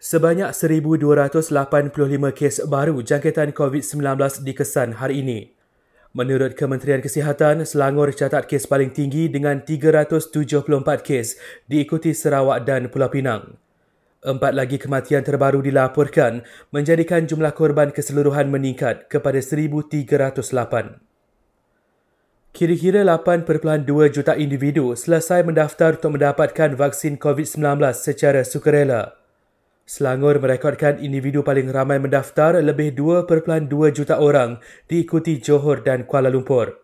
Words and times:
Sebanyak 0.00 0.56
1,285 0.56 1.52
kes 2.32 2.64
baru 2.64 3.04
jangkitan 3.04 3.52
COVID-19 3.52 4.00
dikesan 4.48 4.96
hari 4.96 5.20
ini. 5.20 5.52
Menurut 6.16 6.56
Kementerian 6.56 7.04
Kesihatan, 7.04 7.68
Selangor 7.68 8.08
catat 8.16 8.48
kes 8.48 8.64
paling 8.64 8.96
tinggi 8.96 9.28
dengan 9.28 9.60
374 9.60 11.04
kes 11.04 11.36
diikuti 11.68 12.16
Sarawak 12.16 12.64
dan 12.64 12.88
Pulau 12.88 13.12
Pinang. 13.12 13.60
Empat 14.24 14.56
lagi 14.56 14.80
kematian 14.80 15.20
terbaru 15.20 15.60
dilaporkan 15.60 16.48
menjadikan 16.72 17.28
jumlah 17.28 17.52
korban 17.52 17.92
keseluruhan 17.92 18.48
meningkat 18.48 19.04
kepada 19.12 19.44
1,308. 19.44 20.96
Kira-kira 22.56 23.04
8.2 23.04 23.84
juta 24.08 24.32
individu 24.32 24.96
selesai 24.96 25.44
mendaftar 25.44 26.00
untuk 26.00 26.16
mendapatkan 26.16 26.72
vaksin 26.72 27.20
COVID-19 27.20 27.60
secara 27.92 28.48
sukarela. 28.48 29.19
Selangor 29.90 30.38
merekodkan 30.38 31.02
individu 31.02 31.42
paling 31.42 31.66
ramai 31.66 31.98
mendaftar 31.98 32.62
lebih 32.62 32.94
2.2 32.94 33.66
juta 33.90 34.22
orang 34.22 34.62
diikuti 34.86 35.42
Johor 35.42 35.82
dan 35.82 36.06
Kuala 36.06 36.30
Lumpur. 36.30 36.78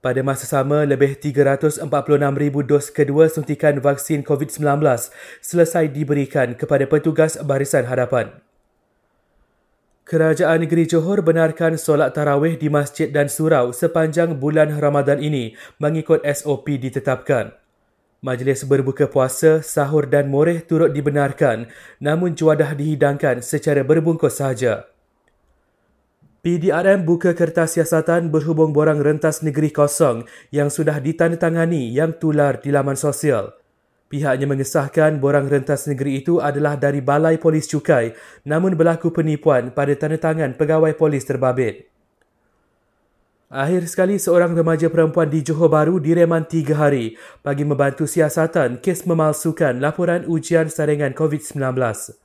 Pada 0.00 0.24
masa 0.24 0.48
sama, 0.48 0.88
lebih 0.88 1.20
346,000 1.20 1.84
dos 2.64 2.88
kedua 2.88 3.28
suntikan 3.28 3.76
vaksin 3.84 4.24
COVID-19 4.24 4.80
selesai 5.44 5.92
diberikan 5.92 6.56
kepada 6.56 6.88
petugas 6.88 7.36
barisan 7.44 7.84
hadapan. 7.84 8.32
Kerajaan 10.08 10.64
Negeri 10.64 10.88
Johor 10.88 11.20
benarkan 11.20 11.76
solat 11.76 12.16
tarawih 12.16 12.56
di 12.56 12.72
masjid 12.72 13.12
dan 13.12 13.28
surau 13.28 13.76
sepanjang 13.76 14.40
bulan 14.40 14.80
Ramadan 14.80 15.20
ini 15.20 15.60
mengikut 15.76 16.24
SOP 16.24 16.72
ditetapkan. 16.80 17.52
Majlis 18.20 18.68
berbuka 18.68 19.08
puasa, 19.08 19.64
sahur 19.64 20.04
dan 20.04 20.28
moreh 20.28 20.60
turut 20.60 20.92
dibenarkan 20.92 21.72
namun 22.04 22.36
juadah 22.36 22.76
dihidangkan 22.76 23.40
secara 23.40 23.80
berbungkus 23.80 24.44
sahaja. 24.44 24.84
PDRM 26.40 27.04
buka 27.04 27.36
kertas 27.36 27.76
siasatan 27.76 28.32
berhubung 28.32 28.72
borang 28.76 29.00
rentas 29.00 29.44
negeri 29.44 29.72
kosong 29.72 30.28
yang 30.52 30.72
sudah 30.72 30.96
ditandatangani 30.96 31.92
yang 31.92 32.16
tular 32.16 32.60
di 32.60 32.72
laman 32.72 32.96
sosial. 32.96 33.56
Pihaknya 34.08 34.48
mengesahkan 34.48 35.20
borang 35.20 35.52
rentas 35.52 35.84
negeri 35.84 36.24
itu 36.24 36.40
adalah 36.40 36.80
dari 36.80 37.04
Balai 37.04 37.36
Polis 37.36 37.68
Cukai 37.68 38.12
namun 38.48 38.72
berlaku 38.72 39.12
penipuan 39.12 39.72
pada 39.72 39.92
tanda 39.96 40.16
tangan 40.16 40.56
pegawai 40.56 40.96
polis 40.96 41.28
terbabit. 41.28 41.89
Akhir 43.50 43.82
sekali 43.90 44.14
seorang 44.14 44.54
remaja 44.54 44.86
perempuan 44.86 45.26
di 45.26 45.42
Johor 45.42 45.74
Bahru 45.74 45.98
direman 45.98 46.46
tiga 46.46 46.86
hari 46.86 47.18
bagi 47.42 47.66
membantu 47.66 48.06
siasatan 48.06 48.78
kes 48.78 49.10
memalsukan 49.10 49.82
laporan 49.82 50.22
ujian 50.30 50.70
saringan 50.70 51.10
COVID-19. 51.18 51.58